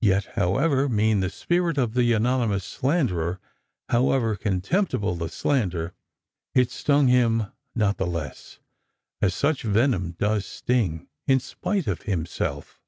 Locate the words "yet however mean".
0.00-1.18